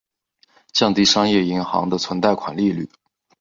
[0.73, 2.89] 降低商业银行的存贷款利率。